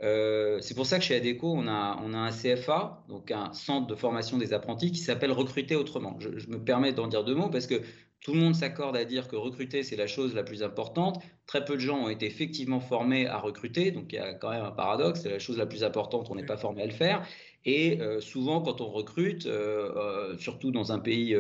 c'est 0.02 0.74
pour 0.76 0.86
ça 0.86 0.98
que 0.98 1.04
chez 1.04 1.16
ADECO, 1.16 1.48
on 1.48 1.68
a, 1.68 2.00
un 2.02 2.32
CFA, 2.32 3.04
donc 3.08 3.32
un 3.32 3.54
centre 3.54 3.88
de 3.88 3.96
formation 3.96 4.38
des 4.38 4.54
apprentis, 4.54 4.92
qui 4.92 5.00
s'appelle 5.00 5.32
Recruter 5.32 5.76
autrement. 5.76 6.18
Je, 6.20 6.48
me 6.48 6.64
permets 6.64 6.92
d'en 6.92 7.08
dire 7.08 7.24
deux 7.24 7.36
mots 7.36 7.50
parce 7.50 7.68
que 7.68 7.82
tout 8.22 8.34
le 8.34 8.40
monde 8.40 8.56
s'accorde 8.56 8.96
à 8.96 9.04
dire 9.04 9.28
que 9.28 9.36
recruter, 9.36 9.82
c'est 9.84 9.96
la 9.96 10.08
chose 10.08 10.36
la 10.36 10.44
plus 10.44 10.62
importante. 10.62 11.22
Très 11.48 11.66
peu 11.66 11.74
de 11.74 11.80
gens 11.80 12.04
ont 12.04 12.10
été 12.10 12.28
effectivement 12.28 12.80
formés 12.80 13.26
à 13.28 13.40
recruter, 13.40 13.92
donc 13.92 14.14
il 14.14 14.18
y 14.18 14.20
a 14.20 14.34
quand 14.34 14.52
même 14.52 14.64
un 14.64 14.72
paradoxe, 14.72 15.22
c'est 15.22 15.30
la 15.30 15.40
chose 15.40 15.58
la 15.58 15.66
plus 15.66 15.84
importante, 15.84 16.30
on 16.30 16.36
n'est 16.36 16.46
pas 16.46 16.58
formé 16.58 16.84
à 16.84 16.86
le 16.86 16.92
faire. 16.92 17.26
Et 17.66 18.02
euh, 18.02 18.22
souvent, 18.22 18.62
quand 18.62 18.82
on 18.82 18.90
recrute, 18.90 19.46
euh, 19.46 19.92
euh, 19.96 20.38
surtout 20.38 20.72
dans 20.72 20.92
un 20.92 21.00
pays 21.00 21.36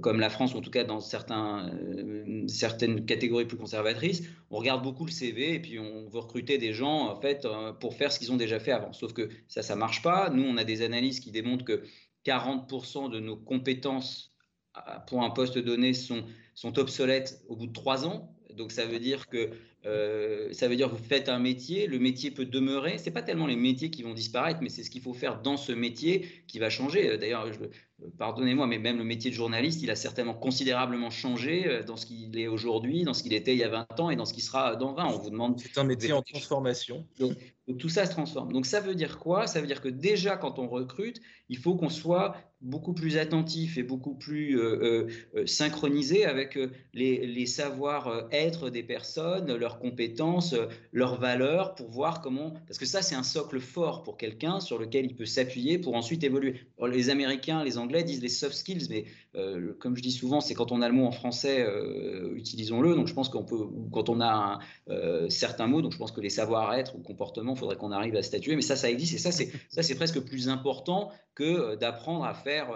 comme 0.00 0.20
la 0.20 0.30
France, 0.30 0.54
en 0.54 0.60
tout 0.60 0.70
cas 0.70 0.84
dans 0.84 1.00
certains, 1.00 1.70
certaines 2.46 3.04
catégories 3.04 3.46
plus 3.46 3.56
conservatrices, 3.56 4.22
on 4.50 4.58
regarde 4.58 4.82
beaucoup 4.82 5.06
le 5.06 5.10
CV 5.10 5.54
et 5.54 5.60
puis 5.60 5.78
on 5.78 6.08
veut 6.08 6.20
recruter 6.20 6.58
des 6.58 6.72
gens 6.72 7.08
en 7.08 7.20
fait 7.20 7.46
pour 7.80 7.94
faire 7.94 8.12
ce 8.12 8.18
qu'ils 8.18 8.32
ont 8.32 8.36
déjà 8.36 8.58
fait 8.58 8.72
avant. 8.72 8.92
Sauf 8.92 9.12
que 9.12 9.28
ça, 9.48 9.62
ça 9.62 9.76
marche 9.76 10.02
pas. 10.02 10.30
Nous, 10.30 10.44
on 10.44 10.56
a 10.56 10.64
des 10.64 10.82
analyses 10.82 11.20
qui 11.20 11.30
démontrent 11.30 11.64
que 11.64 11.82
40% 12.24 13.10
de 13.10 13.18
nos 13.18 13.36
compétences 13.36 14.31
pour 15.06 15.22
un 15.22 15.30
poste 15.30 15.58
donné 15.58 15.94
sont, 15.94 16.24
sont 16.54 16.78
obsolètes 16.78 17.42
au 17.48 17.56
bout 17.56 17.66
de 17.66 17.72
trois 17.72 18.06
ans. 18.06 18.34
Donc 18.56 18.72
ça 18.72 18.86
veut 18.86 18.98
dire 18.98 19.28
que 19.28 19.50
euh, 19.84 20.52
ça 20.52 20.68
veut 20.68 20.76
dire 20.76 20.88
que 20.88 20.94
vous 20.94 21.02
faites 21.02 21.28
un 21.28 21.38
métier, 21.38 21.86
le 21.86 21.98
métier 21.98 22.30
peut 22.30 22.44
demeurer. 22.44 22.98
C'est 22.98 23.10
pas 23.10 23.22
tellement 23.22 23.46
les 23.46 23.56
métiers 23.56 23.90
qui 23.90 24.02
vont 24.02 24.14
disparaître, 24.14 24.60
mais 24.62 24.68
c'est 24.68 24.84
ce 24.84 24.90
qu'il 24.90 25.02
faut 25.02 25.14
faire 25.14 25.42
dans 25.42 25.56
ce 25.56 25.72
métier 25.72 26.44
qui 26.46 26.58
va 26.58 26.70
changer. 26.70 27.18
D'ailleurs, 27.18 27.48
pardonnez-moi, 28.18 28.66
mais 28.66 28.78
même 28.78 28.98
le 28.98 29.04
métier 29.04 29.30
de 29.30 29.34
journaliste, 29.34 29.82
il 29.82 29.90
a 29.90 29.96
certainement 29.96 30.34
considérablement 30.34 31.10
changé 31.10 31.66
euh, 31.66 31.82
dans 31.82 31.96
ce 31.96 32.06
qu'il 32.06 32.38
est 32.38 32.46
aujourd'hui, 32.46 33.04
dans 33.04 33.14
ce 33.14 33.22
qu'il 33.22 33.32
était 33.32 33.54
il 33.54 33.58
y 33.58 33.64
a 33.64 33.68
20 33.68 34.00
ans 34.00 34.10
et 34.10 34.16
dans 34.16 34.24
ce 34.24 34.34
qu'il 34.34 34.42
sera 34.42 34.76
dans 34.76 34.92
20. 34.94 35.06
On 35.06 35.18
vous 35.18 35.30
demande. 35.30 35.58
C'est 35.58 35.78
un 35.78 35.84
métier 35.84 36.12
en 36.12 36.22
transformation. 36.22 37.06
Donc, 37.18 37.36
tout 37.78 37.88
ça 37.88 38.06
se 38.06 38.10
transforme. 38.10 38.52
Donc 38.52 38.66
ça 38.66 38.80
veut 38.80 38.94
dire 38.94 39.18
quoi? 39.18 39.46
Ça 39.46 39.60
veut 39.60 39.66
dire 39.66 39.80
que 39.80 39.88
déjà 39.88 40.36
quand 40.36 40.58
on 40.58 40.68
recrute, 40.68 41.20
il 41.48 41.56
faut 41.56 41.76
qu'on 41.76 41.88
soit 41.88 42.36
beaucoup 42.60 42.92
plus 42.92 43.18
attentif 43.18 43.78
et 43.78 43.82
beaucoup 43.82 44.14
plus 44.14 44.58
euh, 44.58 45.06
euh, 45.34 45.46
synchronisé 45.46 46.24
avec 46.24 46.58
les, 46.92 47.26
les 47.26 47.46
savoir-être 47.46 48.68
des 48.68 48.82
personnes, 48.82 49.56
leurs 49.72 49.78
compétences, 49.78 50.54
leurs 50.92 51.18
valeurs, 51.18 51.74
pour 51.74 51.88
voir 51.88 52.20
comment. 52.20 52.54
Parce 52.66 52.78
que 52.78 52.86
ça, 52.86 53.02
c'est 53.02 53.14
un 53.14 53.22
socle 53.22 53.60
fort 53.60 54.02
pour 54.02 54.16
quelqu'un 54.16 54.60
sur 54.60 54.78
lequel 54.78 55.06
il 55.06 55.14
peut 55.14 55.26
s'appuyer 55.26 55.78
pour 55.78 55.94
ensuite 55.94 56.24
évoluer. 56.24 56.60
les 56.86 57.10
Américains, 57.10 57.64
les 57.64 57.78
Anglais, 57.78 58.02
disent 58.02 58.22
les 58.22 58.28
soft 58.28 58.54
skills, 58.54 58.88
mais 58.90 59.04
euh, 59.34 59.74
comme 59.78 59.96
je 59.96 60.02
dis 60.02 60.12
souvent, 60.12 60.40
c'est 60.40 60.54
quand 60.54 60.72
on 60.72 60.82
a 60.82 60.88
le 60.88 60.94
mot 60.94 61.06
en 61.06 61.10
français, 61.12 61.64
euh, 61.66 62.34
utilisons-le. 62.36 62.94
Donc 62.94 63.08
je 63.08 63.14
pense 63.14 63.28
qu'on 63.28 63.44
peut, 63.44 63.66
quand 63.90 64.08
on 64.08 64.20
a 64.20 64.58
euh, 64.90 65.28
certains 65.30 65.66
mots, 65.66 65.80
donc 65.80 65.92
je 65.92 65.98
pense 65.98 66.12
que 66.12 66.20
les 66.20 66.30
savoir-être 66.30 66.96
ou 66.96 66.98
comportements, 66.98 67.54
il 67.54 67.58
faudrait 67.58 67.76
qu'on 67.76 67.92
arrive 67.92 68.16
à 68.16 68.22
statuer. 68.22 68.56
Mais 68.56 68.62
ça, 68.62 68.76
ça 68.76 68.90
existe 68.90 69.14
et 69.14 69.18
ça, 69.18 69.32
c'est 69.32 69.94
presque 69.94 70.20
plus 70.20 70.48
important 70.48 71.10
que 71.34 71.76
d'apprendre 71.76 72.24
à 72.24 72.34
faire 72.34 72.68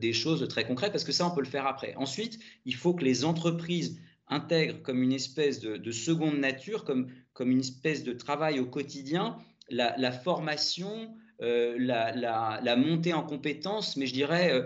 des 0.00 0.12
choses 0.12 0.46
très 0.48 0.64
concrètes, 0.64 0.92
parce 0.92 1.04
que 1.04 1.12
ça, 1.12 1.26
on 1.26 1.34
peut 1.34 1.42
le 1.42 1.46
faire 1.46 1.66
après. 1.66 1.94
Ensuite, 1.96 2.38
il 2.64 2.74
faut 2.74 2.94
que 2.94 3.04
les 3.04 3.24
entreprises 3.24 4.00
intègrent 4.32 4.82
comme 4.82 5.02
une 5.02 5.12
espèce 5.12 5.60
de, 5.60 5.92
seconde 5.92 6.38
nature, 6.38 6.84
comme, 6.84 7.08
comme 7.32 7.50
une 7.50 7.60
espèce 7.60 8.02
de 8.04 8.12
travail 8.12 8.58
au 8.60 8.66
quotidien, 8.66 9.36
la, 9.70 9.94
la 9.98 10.12
formation, 10.12 11.14
euh, 11.42 11.76
la, 11.78 12.76
montée 12.76 13.12
en 13.12 13.22
compétences, 13.22 13.96
mais 13.96 14.06
je 14.06 14.14
dirais 14.14 14.52
euh, 14.52 14.62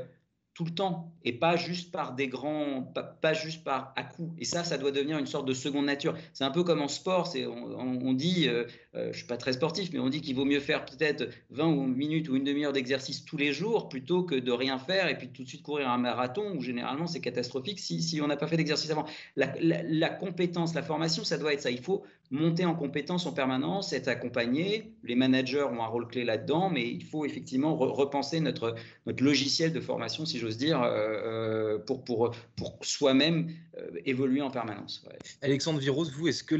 tout 0.57 0.65
le 0.65 0.71
temps 0.71 1.13
et 1.23 1.35
pas 1.35 1.57
juste 1.57 1.93
par 1.93 2.15
des 2.15 2.29
grands, 2.29 2.81
pas, 3.21 3.35
juste 3.35 3.63
par 3.63 3.93
à 3.95 4.03
coup. 4.03 4.33
Et 4.39 4.47
ça, 4.47 4.65
ça 4.65 4.79
doit 4.79 4.91
devenir 4.91 5.19
une 5.19 5.27
sorte 5.27 5.47
de 5.47 5.53
seconde 5.53 5.85
nature. 5.85 6.17
C'est 6.33 6.45
un 6.45 6.51
peu 6.51 6.65
comme 6.65 6.81
en 6.81 6.89
sport. 6.89 7.27
C'est, 7.27 7.45
on, 7.45 8.15
dit, 8.15 8.49
euh, 8.49 8.65
euh, 8.95 9.13
je 9.13 9.19
suis 9.19 9.27
pas 9.27 9.37
très 9.37 9.53
sportif, 9.53 9.91
mais 9.93 9.99
on 9.99 10.09
dit 10.09 10.23
qu'il 10.23 10.35
vaut 10.35 10.47
mieux 10.47 10.61
faire 10.61 10.87
peut-être 10.87 11.29
20 11.51 11.89
minutes 11.89 12.31
ou 12.31 12.37
une 12.37 12.45
demi-heure 12.45 12.73
d'exercice 12.73 13.27
tous 13.27 13.37
les 13.37 13.53
jours 13.53 13.91
plutôt 13.91 14.23
que 14.23 14.35
de 14.35 14.51
rien 14.51 14.79
faire 14.79 15.09
et 15.11 15.19
puis 15.19 15.29
tout 15.29 15.43
de 15.43 15.49
suite 15.49 15.63
courir 15.63 15.91
un 15.91 15.99
marathon 15.99 16.55
où 16.57 16.63
généralement 16.63 17.07
c'est 17.07 17.21
catastrophique 17.21 17.79
si, 17.79 18.19
on 18.23 18.27
n'a 18.27 18.39
pas 18.39 18.47
fait 18.47 18.57
d'exercice 18.57 18.91
avant. 18.91 19.05
La, 19.37 19.53
la 19.61 20.09
compétence, 20.09 20.73
la 20.73 20.83
formation, 20.83 21.23
ça 21.23 21.37
doit 21.37 21.53
être 21.53 21.61
ça. 21.61 21.71
Il 21.71 21.83
faut 21.83 22.03
monter 22.31 22.65
en 22.65 22.75
compétence 22.75 23.27
en 23.27 23.33
permanence, 23.33 23.93
être 23.93 24.09
accompagné. 24.09 24.93
Les 25.05 25.15
managers 25.15 25.63
ont 25.63 25.83
un 25.83 25.87
rôle 25.87 26.09
clé 26.09 26.25
là-dedans, 26.25 26.71
mais 26.71 26.89
il 26.89 27.05
faut 27.05 27.25
effectivement 27.25 27.77
repenser 27.77 28.41
notre, 28.41 28.75
notre 29.07 29.23
logiciel 29.23 29.73
de 29.73 29.81
formation, 29.81 30.27
si 30.27 30.39
j'ose 30.39 30.57
dire, 30.57 30.83
euh, 30.83 31.77
euh, 31.77 31.79
pour, 31.79 32.05
pour, 32.05 32.35
pour 32.57 32.79
soi-même 32.83 33.51
euh, 33.79 33.91
évoluer 34.05 34.43
en 34.43 34.51
permanence. 34.51 35.05
Alexandre 35.41 35.79
Viros, 35.79 36.05
vous, 36.11 36.29
est-ce 36.29 36.43
que 36.43 36.57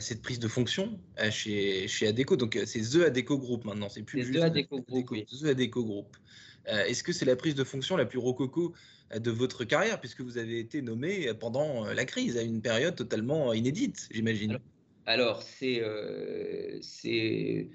cette 0.00 0.22
prise 0.22 0.38
de 0.38 0.48
fonction 0.48 0.98
chez, 1.30 1.88
chez 1.88 2.08
ADECO, 2.08 2.36
donc 2.36 2.58
c'est 2.66 2.80
The 2.80 3.06
ADECO 3.06 3.38
Group 3.38 3.64
maintenant, 3.64 3.88
c'est 3.88 4.02
plus 4.02 4.24
juste 4.24 4.38
The 4.38 4.42
ADECO 4.42 4.80
Group, 4.82 5.10
The 5.10 5.46
ADECO 5.46 5.84
Group. 5.84 6.16
Est-ce 6.66 7.02
que 7.02 7.12
c'est 7.12 7.26
la 7.26 7.36
prise 7.36 7.54
de 7.54 7.64
fonction 7.64 7.96
la 7.96 8.06
plus 8.06 8.18
rococo 8.18 8.74
de 9.14 9.30
votre 9.30 9.64
carrière, 9.64 10.00
puisque 10.00 10.20
vous 10.20 10.38
avez 10.38 10.58
été 10.58 10.82
nommé 10.82 11.32
pendant 11.34 11.84
la 11.84 12.04
crise, 12.04 12.36
à 12.36 12.42
une 12.42 12.62
période 12.62 12.96
totalement 12.96 13.52
inédite, 13.52 14.08
j'imagine. 14.10 14.58
Alors, 15.06 15.42
c'est 15.42 15.82
c'est 16.80 17.68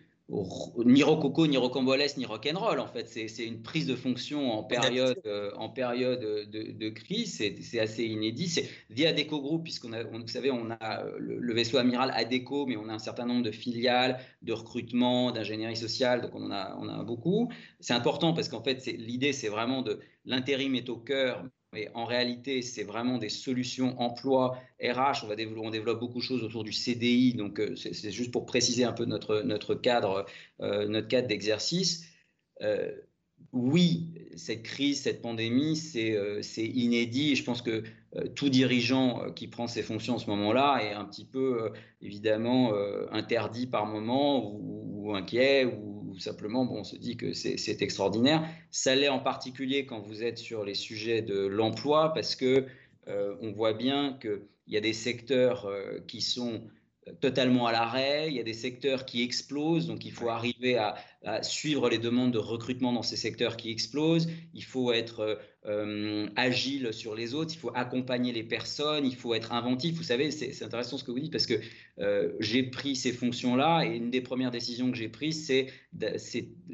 ni 0.85 1.01
rococo, 1.01 1.47
ni 1.47 1.57
rocambolesque, 1.57 2.17
ni 2.17 2.25
rock'n'roll. 2.25 2.79
En 2.79 2.87
fait, 2.87 3.07
c'est 3.07 3.45
une 3.45 3.61
prise 3.61 3.87
de 3.87 3.95
fonction 3.95 4.51
en 4.51 4.63
période, 4.63 5.19
euh, 5.25 5.51
en 5.57 5.69
période 5.69 6.19
de, 6.21 6.89
crise. 6.89 7.35
C'est 7.61 7.79
assez 7.79 8.05
inédit. 8.05 8.47
C'est 8.47 8.69
via 8.89 9.09
Adeco 9.09 9.41
Group, 9.41 9.63
puisqu'on 9.63 9.93
a, 9.93 10.03
vous 10.03 10.27
savez, 10.27 10.51
on 10.51 10.69
a 10.71 11.03
le, 11.17 11.53
vaisseau 11.53 11.77
amiral 11.77 12.11
Adeco, 12.15 12.65
mais 12.67 12.77
on 12.77 12.89
a 12.89 12.93
un 12.93 12.99
certain 12.99 13.25
nombre 13.25 13.43
de 13.43 13.51
filiales, 13.51 14.19
de 14.41 14.53
recrutement, 14.53 15.31
d'ingénierie 15.31 15.77
sociale. 15.77 16.21
Donc, 16.21 16.31
on 16.35 16.43
en 16.43 16.51
a, 16.51 16.77
on 16.79 16.87
a 16.87 17.03
beaucoup. 17.03 17.51
C'est 17.79 17.93
important 17.93 18.33
parce 18.33 18.49
qu'en 18.49 18.61
fait, 18.61 18.85
l'idée, 18.85 19.33
c'est 19.33 19.49
vraiment 19.49 19.81
de 19.81 19.99
l'intérim 20.25 20.75
est 20.75 20.89
au 20.89 20.97
cœur, 20.97 21.43
mais 21.73 21.89
en 21.93 22.05
réalité, 22.05 22.61
c'est 22.61 22.83
vraiment 22.83 23.17
des 23.17 23.29
solutions 23.29 23.99
emploi, 23.99 24.57
RH. 24.81 25.23
On, 25.23 25.27
va 25.27 25.35
développer, 25.35 25.69
développe 25.69 25.99
beaucoup 25.99 26.17
de 26.17 26.23
choses 26.23 26.43
autour 26.43 26.63
du 26.63 26.73
CDI. 26.73 27.35
Donc, 27.35 27.59
euh, 27.59 27.75
c'est 27.75 28.11
juste 28.11 28.31
pour 28.31 28.45
préciser 28.45 28.83
un 28.83 28.93
peu 28.93 29.05
notre, 29.05 29.75
cadre, 29.75 30.25
euh, 30.61 31.01
cadre 31.03 31.27
d'exercice. 31.27 32.05
Euh, 32.61 32.91
oui, 33.53 34.13
cette 34.35 34.63
crise, 34.63 35.01
cette 35.01 35.21
pandémie, 35.21 35.75
c'est 35.75 36.41
inédit. 36.57 37.35
je 37.35 37.43
pense 37.43 37.61
que 37.61 37.83
tout 38.35 38.49
dirigeant 38.49 39.31
qui 39.31 39.47
prend 39.47 39.67
ses 39.67 39.81
fonctions 39.81 40.15
en 40.15 40.19
ce 40.19 40.29
moment-là 40.29 40.79
est 40.83 40.93
un 40.93 41.05
petit 41.05 41.25
peu, 41.25 41.71
évidemment, 42.01 42.73
interdit 43.11 43.65
par 43.65 43.85
moment 43.85 44.53
ou, 44.53 45.07
ou 45.07 45.15
inquiet 45.15 45.65
ou 45.65 45.98
simplement, 46.19 46.65
bon, 46.65 46.79
on 46.79 46.83
se 46.83 46.95
dit 46.95 47.17
que 47.17 47.33
c'est 47.33 47.81
extraordinaire. 47.81 48.47
Ça 48.71 48.95
l'est 48.95 49.09
en 49.09 49.19
particulier 49.19 49.85
quand 49.85 49.99
vous 49.99 50.23
êtes 50.23 50.37
sur 50.37 50.63
les 50.63 50.75
sujets 50.75 51.21
de 51.21 51.45
l'emploi, 51.45 52.13
parce 52.13 52.35
que 52.35 52.65
euh, 53.07 53.35
on 53.41 53.51
voit 53.51 53.73
bien 53.73 54.17
qu'il 54.21 54.41
y 54.67 54.77
a 54.77 54.81
des 54.81 54.93
secteurs 54.93 55.65
euh, 55.65 55.99
qui 56.07 56.21
sont 56.21 56.61
totalement 57.21 57.67
à 57.67 57.71
l'arrêt, 57.71 58.27
il 58.27 58.35
y 58.35 58.39
a 58.39 58.43
des 58.43 58.53
secteurs 58.53 59.05
qui 59.05 59.23
explosent, 59.23 59.87
donc 59.87 60.05
il 60.05 60.11
faut 60.11 60.29
arriver 60.29 60.77
à, 60.77 60.95
à, 61.23 61.43
suivre 61.43 61.89
les 61.89 61.97
demandes 61.97 62.31
de 62.31 62.37
recrutement 62.37 62.93
dans 62.93 63.03
ces 63.03 63.17
secteurs 63.17 63.57
qui 63.57 63.71
explosent, 63.71 64.29
il 64.53 64.63
faut 64.63 64.91
être 64.93 65.39
euh, 65.65 66.27
agile 66.37 66.93
sur 66.93 67.15
les 67.15 67.33
autres, 67.33 67.53
il 67.53 67.57
faut 67.57 67.71
accompagner 67.75 68.31
les 68.31 68.43
personnes, 68.43 69.05
il 69.05 69.15
faut 69.15 69.33
être 69.33 69.51
inventif. 69.51 69.95
Vous 69.95 70.03
savez, 70.03 70.31
c'est 70.31 70.63
intéressant 70.63 70.97
ce 70.97 71.03
que 71.03 71.11
vous 71.11 71.19
dites 71.19 71.31
parce 71.31 71.45
que 71.45 71.59
euh, 71.99 72.31
j'ai 72.39 72.63
pris 72.63 72.95
ces 72.95 73.11
fonctions-là 73.11 73.83
et 73.83 73.97
une 73.97 74.09
des 74.09 74.21
premières 74.21 74.51
décisions 74.51 74.89
que 74.89 74.97
j'ai 74.97 75.09
prises, 75.09 75.45
c'est 75.45 75.67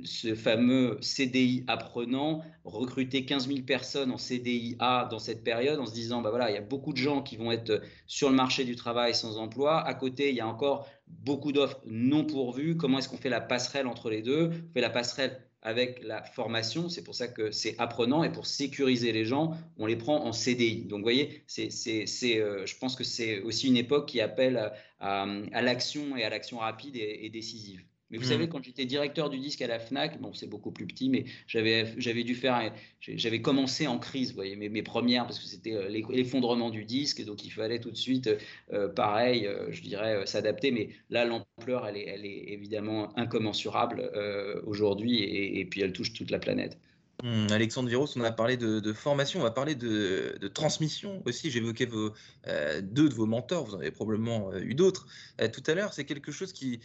ce 0.03 0.35
fameux 0.35 0.99
CDI 1.01 1.63
apprenant, 1.65 2.43
recruter 2.63 3.25
15 3.25 3.47
000 3.47 3.61
personnes 3.61 4.11
en 4.11 4.17
CDI 4.17 4.75
A 4.77 5.07
dans 5.09 5.19
cette 5.19 5.43
période 5.43 5.79
en 5.79 5.87
se 5.87 5.93
disant, 5.93 6.21
bah 6.21 6.29
voilà, 6.29 6.51
il 6.51 6.53
y 6.53 6.57
a 6.57 6.61
beaucoup 6.61 6.93
de 6.93 6.97
gens 6.97 7.23
qui 7.23 7.37
vont 7.37 7.51
être 7.51 7.81
sur 8.05 8.29
le 8.29 8.35
marché 8.35 8.65
du 8.65 8.75
travail 8.75 9.15
sans 9.15 9.37
emploi. 9.37 9.81
À 9.81 9.95
côté, 9.95 10.29
il 10.29 10.35
y 10.35 10.41
a 10.41 10.47
encore 10.47 10.87
beaucoup 11.23 11.51
d'offres 11.51 11.81
non 11.85 12.25
pourvues. 12.25 12.77
Comment 12.77 12.99
est-ce 12.99 13.09
qu'on 13.09 13.17
fait 13.17 13.29
la 13.29 13.41
passerelle 13.41 13.87
entre 13.87 14.09
les 14.09 14.21
deux? 14.21 14.51
On 14.69 14.73
fait 14.73 14.81
la 14.81 14.89
passerelle 14.89 15.41
avec 15.61 16.03
la 16.03 16.23
formation. 16.23 16.89
C'est 16.89 17.03
pour 17.03 17.15
ça 17.15 17.27
que 17.27 17.51
c'est 17.51 17.75
apprenant 17.79 18.23
et 18.23 18.31
pour 18.31 18.45
sécuriser 18.45 19.11
les 19.11 19.25
gens, 19.25 19.57
on 19.77 19.87
les 19.87 19.95
prend 19.95 20.23
en 20.23 20.31
CDI. 20.31 20.85
Donc, 20.85 20.99
vous 20.99 21.03
voyez, 21.03 21.43
euh, 21.57 22.65
je 22.65 22.77
pense 22.77 22.95
que 22.95 23.03
c'est 23.03 23.41
aussi 23.41 23.67
une 23.67 23.77
époque 23.77 24.07
qui 24.07 24.21
appelle 24.21 24.71
à, 24.99 25.61
l'action 25.61 26.15
et 26.15 26.23
à 26.23 26.29
l'action 26.29 26.59
rapide 26.59 26.95
et 26.95 27.29
décisive. 27.29 27.83
Mais 28.11 28.17
vous 28.19 28.25
savez, 28.25 28.45
mmh. 28.45 28.49
quand 28.49 28.63
j'étais 28.63 28.85
directeur 28.85 29.29
du 29.29 29.39
disque 29.39 29.61
à 29.61 29.67
la 29.67 29.79
FNAC, 29.79 30.21
bon, 30.21 30.33
c'est 30.33 30.47
beaucoup 30.47 30.71
plus 30.71 30.85
petit, 30.85 31.09
mais 31.09 31.25
j'avais, 31.47 31.93
j'avais 31.97 32.23
dû 32.23 32.35
faire, 32.35 32.71
j'avais 32.99 33.41
commencé 33.41 33.87
en 33.87 33.97
crise, 33.97 34.29
vous 34.29 34.35
voyez, 34.35 34.55
mes, 34.55 34.69
mes 34.69 34.83
premières, 34.83 35.25
parce 35.25 35.39
que 35.39 35.45
c'était 35.45 35.73
euh, 35.73 35.89
l'effondrement 35.89 36.69
du 36.69 36.85
disque, 36.85 37.25
donc 37.25 37.43
il 37.43 37.49
fallait 37.49 37.79
tout 37.79 37.89
de 37.89 37.97
suite, 37.97 38.29
euh, 38.71 38.89
pareil, 38.89 39.47
euh, 39.47 39.71
je 39.71 39.81
dirais, 39.81 40.25
s'adapter. 40.27 40.71
Mais 40.71 40.89
là, 41.09 41.25
l'ampleur, 41.25 41.87
elle 41.87 41.97
est, 41.97 42.05
elle 42.05 42.25
est 42.25 42.53
évidemment 42.53 43.17
incommensurable 43.17 44.11
aujourd'hui, 44.65 45.23
et, 45.23 45.59
et 45.59 45.65
puis 45.65 45.81
elle 45.81 45.93
touche 45.93 46.13
toute 46.13 46.29
la 46.29 46.39
planète. 46.39 46.77
Mmh, 47.23 47.47
Alexandre 47.51 47.87
Viros, 47.87 48.07
on 48.17 48.23
a 48.23 48.31
parlé 48.31 48.57
de, 48.57 48.93
formation, 48.93 49.39
on 49.39 49.43
va 49.43 49.51
parler 49.51 49.75
de, 49.75 50.47
transmission 50.53 51.21
aussi. 51.25 51.49
J'évoquais 51.49 51.87
euh, 52.47 52.81
deux 52.81 53.07
de 53.07 53.13
vos 53.13 53.25
mentors, 53.25 53.65
vous 53.65 53.75
en 53.75 53.79
avez 53.79 53.91
probablement 53.91 54.51
euh, 54.51 54.59
eu 54.59 54.75
d'autres 54.75 55.07
euh, 55.39 55.47
tout 55.47 55.63
à 55.65 55.73
l'heure. 55.75 55.93
C'est 55.93 56.03
quelque 56.03 56.31
chose 56.31 56.51
qui, 56.51 56.81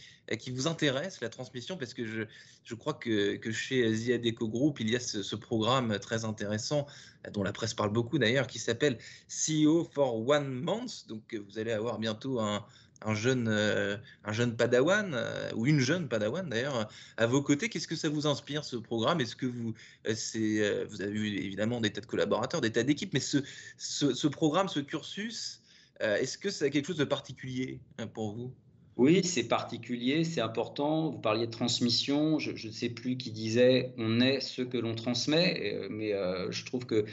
vous 0.49 0.67
intéresse, 0.67 1.19
la 1.19 1.29
transmission, 1.29 1.75
parce 1.77 1.93
que 1.93 2.05
je, 2.05 2.75
crois 2.75 2.93
que, 2.93 3.35
que 3.35 3.51
chez 3.51 3.93
Ziadeco 3.93 4.47
Group, 4.47 4.79
il 4.79 4.89
y 4.89 4.95
a 4.95 5.01
ce, 5.01 5.35
programme 5.35 5.99
très 5.99 6.23
intéressant, 6.23 6.87
dont 7.31 7.43
la 7.43 7.53
presse 7.53 7.73
parle 7.73 7.91
beaucoup 7.91 8.17
d'ailleurs, 8.17 8.47
qui 8.47 8.59
s'appelle 8.59 8.97
CEO 9.27 9.89
for 9.93 10.27
One 10.27 10.49
Month. 10.49 11.07
Donc 11.07 11.35
vous 11.35 11.59
allez 11.59 11.71
avoir 11.71 11.99
bientôt 11.99 12.39
un, 12.39 12.65
un 13.03 13.15
jeune, 13.15 13.47
euh, 13.47 13.97
un 14.23 14.31
jeune 14.31 14.55
padawan, 14.55 15.13
euh, 15.13 15.51
ou 15.55 15.65
une 15.65 15.79
jeune 15.79 16.07
padawan 16.07 16.47
d'ailleurs, 16.47 16.89
à 17.17 17.25
vos 17.25 17.41
côtés. 17.41 17.69
Qu'est-ce 17.69 17.87
que 17.87 17.95
ça 17.95 18.09
vous 18.09 18.27
inspire 18.27 18.63
ce 18.63 18.75
programme? 18.75 19.21
Est-ce 19.21 19.35
que 19.35 19.45
vous, 19.45 19.73
euh, 20.05 20.85
vous 20.89 21.01
avez 21.01 21.13
eu 21.13 21.27
évidemment 21.37 21.81
des 21.81 21.91
tas 21.91 22.01
de 22.01 22.05
collaborateurs, 22.05 22.61
des 22.61 22.71
tas 22.71 22.83
d'équipes, 22.83 23.13
mais 23.13 23.19
ce, 23.19 23.39
ce, 23.77 24.27
programme, 24.27 24.67
ce 24.69 24.79
cursus, 24.79 25.61
est-ce 25.99 26.37
que 26.37 26.49
c'est 26.49 26.69
quelque 26.71 26.87
chose 26.87 26.97
de 26.97 27.03
particulier 27.03 27.79
hein, 27.99 28.07
pour 28.07 28.35
vous? 28.35 28.53
Oui, 28.97 29.23
c'est 29.23 29.47
particulier, 29.47 30.23
c'est 30.23 30.41
important. 30.41 31.09
Vous 31.09 31.19
parliez 31.19 31.47
de 31.47 31.51
transmission. 31.51 32.39
Je 32.39 32.51
ne 32.51 32.71
sais 32.71 32.89
plus 32.89 33.17
qui 33.17 33.31
disait 33.31 33.93
on 33.97 34.19
est 34.19 34.39
ce 34.41 34.61
que 34.61 34.77
l'on 34.77 34.95
transmet, 34.95 35.87
mais 35.89 36.13
je 36.49 36.65
trouve 36.65 36.85
que 36.85 37.05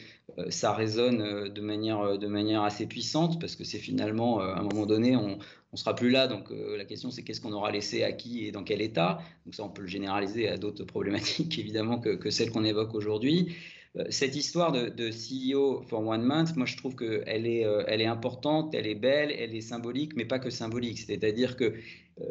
ça 0.50 0.72
résonne 0.72 1.48
de 1.48 1.60
manière, 1.60 2.62
assez 2.62 2.86
puissante 2.86 3.40
parce 3.40 3.56
que 3.56 3.64
c'est 3.64 3.78
finalement, 3.78 4.40
à 4.40 4.58
un 4.58 4.62
moment 4.62 4.86
donné, 4.86 5.16
on, 5.16 5.38
on 5.72 5.76
sera 5.76 5.94
plus 5.94 6.10
là. 6.10 6.26
Donc 6.26 6.50
euh, 6.50 6.76
la 6.76 6.84
question 6.84 7.10
c'est 7.10 7.22
qu'est-ce 7.22 7.40
qu'on 7.40 7.52
aura 7.52 7.70
laissé 7.70 8.02
à 8.02 8.12
qui 8.12 8.46
et 8.46 8.52
dans 8.52 8.64
quel 8.64 8.80
état. 8.80 9.18
Donc 9.44 9.54
ça 9.54 9.64
on 9.64 9.68
peut 9.68 9.82
le 9.82 9.88
généraliser 9.88 10.48
à 10.48 10.56
d'autres 10.56 10.84
problématiques 10.84 11.58
évidemment 11.58 11.98
que 11.98 12.30
celles 12.30 12.50
qu'on 12.50 12.64
évoque 12.64 12.94
aujourd'hui. 12.94 13.54
Euh, 13.96 14.04
cette 14.10 14.36
histoire 14.36 14.72
de, 14.72 15.10
CEO 15.10 15.82
for 15.82 16.06
one 16.06 16.22
month, 16.22 16.56
moi 16.56 16.66
je 16.66 16.76
trouve 16.76 16.96
qu'elle 16.96 17.46
est, 17.46 17.64
euh, 17.64 17.84
elle 17.86 18.00
est 18.00 18.06
importante, 18.06 18.74
elle 18.74 18.86
est 18.86 18.94
belle, 18.94 19.30
elle 19.30 19.54
est 19.54 19.60
symbolique, 19.60 20.14
mais 20.16 20.24
pas 20.24 20.38
que 20.38 20.50
symbolique. 20.50 20.98
C'est-à-dire 20.98 21.56
que 21.56 21.74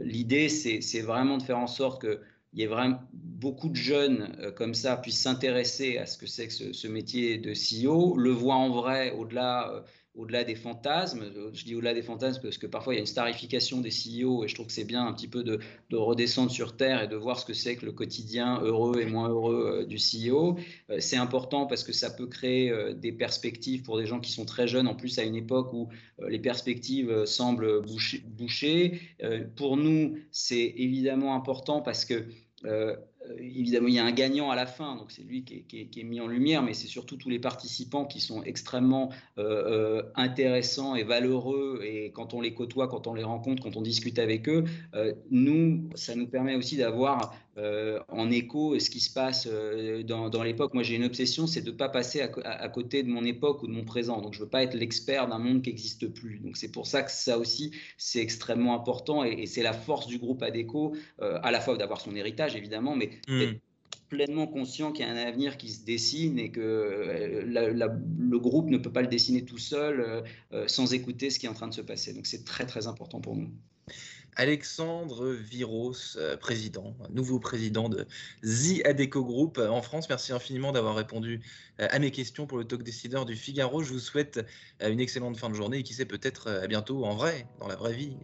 l'idée 0.01 0.49
c'est 0.49 1.01
vraiment 1.01 1.37
de 1.37 1.43
faire 1.43 1.59
en 1.59 1.67
sorte 1.67 2.01
que 2.01 2.19
il 2.53 2.61
y 2.61 2.63
ait 2.63 2.67
vraiment 2.67 2.99
beaucoup 3.13 3.69
de 3.69 3.75
jeunes 3.75 4.53
comme 4.55 4.73
ça 4.73 4.97
puissent 4.97 5.21
s'intéresser 5.21 5.97
à 5.97 6.05
ce 6.05 6.17
que 6.17 6.25
c'est 6.25 6.47
que 6.47 6.53
ce, 6.53 6.73
ce, 6.73 6.87
métier 6.87 7.37
de 7.37 7.51
CEO, 7.53 8.17
le 8.17 8.31
voir 8.31 8.57
en 8.57 8.69
vrai 8.69 9.11
au-delà 9.11 9.83
au-delà 10.17 10.43
des 10.43 10.55
fantasmes. 10.55 11.25
Je 11.53 11.63
dis 11.63 11.75
au-delà 11.75 11.93
des 11.93 12.01
fantasmes 12.01 12.41
parce 12.41 12.57
que 12.57 12.67
parfois 12.67 12.93
il 12.93 12.97
y 12.97 12.99
a 12.99 13.01
une 13.01 13.05
starification 13.05 13.79
des 13.79 13.91
CEO 13.91 14.43
et 14.43 14.47
je 14.47 14.55
trouve 14.55 14.67
que 14.67 14.73
c'est 14.73 14.83
bien 14.83 15.05
un 15.05 15.13
petit 15.13 15.27
peu 15.27 15.43
de, 15.43 15.59
redescendre 15.93 16.51
sur 16.51 16.75
Terre 16.75 17.03
et 17.03 17.07
de 17.07 17.15
voir 17.15 17.39
ce 17.39 17.45
que 17.45 17.53
c'est 17.53 17.75
que 17.75 17.85
le 17.85 17.91
quotidien 17.91 18.59
heureux 18.61 18.99
et 18.99 19.05
moins 19.05 19.29
heureux 19.29 19.81
euh, 19.81 19.85
du 19.85 19.97
CEO. 19.97 20.57
Euh, 20.89 20.97
c'est 20.99 21.17
important 21.17 21.67
parce 21.67 21.83
que 21.83 21.93
ça 21.93 22.09
peut 22.09 22.27
créer 22.27 22.71
euh, 22.71 22.93
des 22.93 23.11
perspectives 23.11 23.83
pour 23.83 23.97
des 23.97 24.05
gens 24.05 24.19
qui 24.19 24.31
sont 24.31 24.45
très 24.45 24.67
jeunes, 24.67 24.87
en 24.87 24.95
plus 24.95 25.19
à 25.19 25.23
une 25.23 25.35
époque 25.35 25.71
où 25.73 25.87
les 26.27 26.39
perspectives 26.39 27.25
semblent 27.25 27.81
boucher. 27.81 28.99
Pour 29.55 29.77
nous, 29.77 30.17
c'est 30.31 30.73
évidemment 30.77 31.35
important 31.35 31.81
parce 31.81 32.05
que 32.05 32.25
évidemment, 33.39 33.87
il 33.87 33.95
y 33.95 33.99
a 33.99 34.05
un 34.05 34.11
gagnant 34.11 34.51
à 34.51 34.55
la 34.55 34.65
fin, 34.65 34.95
donc 34.95 35.11
c'est 35.11 35.23
lui 35.23 35.43
qui 35.43 35.89
est, 35.95 36.03
mis 36.03 36.19
en 36.21 36.27
lumière, 36.27 36.63
mais 36.63 36.73
c'est 36.73 36.87
surtout 36.87 37.17
tous 37.17 37.29
les 37.29 37.39
participants 37.39 38.05
qui 38.05 38.19
sont 38.21 38.43
extrêmement 38.43 39.09
intéressants 40.15 40.95
et 40.95 41.03
valeureux. 41.03 41.81
Et 41.83 42.11
quand 42.11 42.33
on 42.33 42.41
les 42.41 42.53
côtoie, 42.53 42.87
quand 42.87 43.07
on 43.07 43.13
les 43.13 43.23
rencontre, 43.23 43.63
quand 43.63 43.75
on 43.75 43.81
discute 43.81 44.19
avec 44.19 44.47
eux, 44.49 44.63
nous, 45.31 45.89
ça 45.95 46.15
nous 46.15 46.27
permet 46.27 46.55
aussi 46.55 46.77
d'avoir 46.77 47.33
en 47.57 48.29
écho 48.31 48.77
ce 48.79 48.89
qui 48.89 48.99
se 48.99 49.11
passe 49.11 49.47
dans, 50.05 50.43
l'époque. 50.43 50.73
Moi, 50.73 50.83
j'ai 50.83 50.95
une 50.95 51.05
obsession, 51.05 51.47
c'est 51.47 51.61
de 51.61 51.71
ne 51.71 51.75
pas 51.75 51.89
passer 51.89 52.21
à, 52.21 52.69
côté 52.69 53.03
de 53.03 53.09
mon 53.09 53.23
époque 53.23 53.63
ou 53.63 53.67
de 53.67 53.71
mon 53.71 53.83
présent. 53.83 54.21
Donc, 54.21 54.33
je 54.33 54.39
ne 54.39 54.45
veux 54.45 54.49
pas 54.49 54.63
être 54.63 54.75
l'expert 54.75 55.27
d'un 55.27 55.39
monde 55.39 55.61
qui 55.61 55.69
n'existe 55.69 56.07
plus. 56.07 56.39
Donc, 56.39 56.57
c'est 56.57 56.71
pour 56.71 56.85
ça 56.87 57.03
que 57.03 57.11
ça 57.11 57.37
aussi, 57.37 57.71
c'est 57.97 58.19
extrêmement 58.19 58.75
important 58.75 59.23
et, 59.23 59.45
c'est 59.47 59.63
la 59.63 59.73
force 59.73 60.07
du 60.07 60.17
groupe 60.17 60.43
ADECO, 60.43 60.95
à 61.19 61.51
la 61.51 61.59
fois 61.59 61.77
d'avoir 61.77 62.01
son 62.01 62.15
héritage, 62.15 62.55
évidemment, 62.55 62.95
mais 62.95 63.09
Hmm. 63.27 63.55
pleinement 64.09 64.47
conscient 64.47 64.93
qu'il 64.93 65.05
y 65.05 65.09
a 65.09 65.11
un 65.11 65.17
avenir 65.17 65.57
qui 65.57 65.69
se 65.69 65.83
dessine 65.83 66.39
et 66.39 66.49
que 66.49 66.61
euh, 66.61 67.43
le 67.45 68.39
groupe 68.39 68.69
ne 68.69 68.77
peut 68.77 68.91
pas 68.91 69.01
le 69.01 69.07
dessiner 69.07 69.43
tout 69.43 69.57
seul 69.57 69.99
euh, 69.99 70.21
euh, 70.53 70.67
sans 70.67 70.93
écouter 70.93 71.29
ce 71.29 71.39
qui 71.39 71.45
est 71.45 71.49
en 71.49 71.53
train 71.53 71.67
de 71.67 71.73
se 71.73 71.81
passer. 71.81 72.13
Donc 72.13 72.25
c'est 72.25 72.45
très 72.45 72.65
très 72.65 72.87
important 72.87 73.19
pour 73.19 73.35
nous. 73.35 73.51
Alexandre 74.37 75.29
Viros, 75.29 76.15
président, 76.39 76.95
nouveau 77.09 77.39
président 77.39 77.89
de 77.89 78.05
The 78.43 78.85
Adeco 78.85 79.25
Group 79.25 79.57
en 79.57 79.81
France. 79.81 80.07
Merci 80.09 80.31
infiniment 80.31 80.71
d'avoir 80.71 80.95
répondu 80.95 81.41
à 81.79 81.97
mes 81.97 82.11
questions 82.11 82.45
pour 82.45 82.59
le 82.59 82.63
talk 82.63 82.83
décideur 82.83 83.25
du 83.25 83.35
Figaro. 83.35 83.81
Je 83.81 83.93
vous 83.93 83.99
souhaite 83.99 84.45
une 84.79 84.99
excellente 84.99 85.37
fin 85.37 85.49
de 85.49 85.55
journée 85.55 85.79
et 85.79 85.83
qui 85.83 85.95
sait 85.95 86.05
peut-être 86.05 86.51
à 86.51 86.67
bientôt 86.67 87.03
en 87.03 87.15
vrai, 87.15 87.47
dans 87.59 87.67
la 87.67 87.75
vraie 87.75 87.93
vie. 87.93 88.15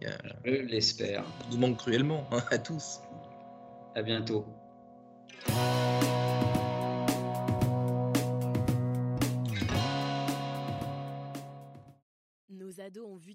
Je 0.44 0.52
l'espère. 0.52 1.24
nous 1.50 1.58
manque 1.58 1.78
cruellement 1.78 2.28
hein, 2.30 2.44
à 2.50 2.58
tous. 2.58 3.00
À 3.96 4.02
bientôt. 4.02 4.46
Nos 12.48 12.80
ados 12.80 13.04
ont 13.04 13.16
vu 13.16 13.34